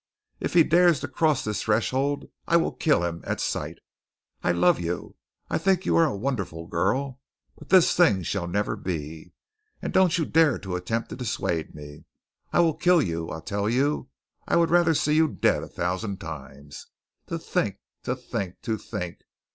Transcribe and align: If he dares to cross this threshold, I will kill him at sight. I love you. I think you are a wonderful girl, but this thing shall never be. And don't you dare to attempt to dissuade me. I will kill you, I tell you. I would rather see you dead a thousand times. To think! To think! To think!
If 0.39 0.55
he 0.55 0.63
dares 0.63 0.99
to 1.01 1.07
cross 1.07 1.43
this 1.43 1.61
threshold, 1.61 2.25
I 2.47 2.57
will 2.57 2.71
kill 2.71 3.03
him 3.03 3.23
at 3.23 3.39
sight. 3.39 3.77
I 4.43 4.51
love 4.51 4.79
you. 4.79 5.15
I 5.47 5.59
think 5.59 5.85
you 5.85 5.95
are 5.95 6.05
a 6.07 6.17
wonderful 6.17 6.65
girl, 6.65 7.19
but 7.55 7.69
this 7.69 7.95
thing 7.95 8.23
shall 8.23 8.47
never 8.47 8.75
be. 8.75 9.33
And 9.79 9.93
don't 9.93 10.17
you 10.17 10.25
dare 10.25 10.57
to 10.57 10.75
attempt 10.75 11.09
to 11.09 11.15
dissuade 11.15 11.75
me. 11.75 12.05
I 12.51 12.61
will 12.61 12.73
kill 12.73 12.99
you, 13.03 13.29
I 13.29 13.41
tell 13.41 13.69
you. 13.69 14.09
I 14.47 14.55
would 14.55 14.71
rather 14.71 14.95
see 14.95 15.13
you 15.13 15.27
dead 15.27 15.61
a 15.61 15.67
thousand 15.67 16.19
times. 16.19 16.87
To 17.27 17.37
think! 17.37 17.77
To 18.01 18.15
think! 18.15 18.59
To 18.63 18.79
think! 18.79 19.19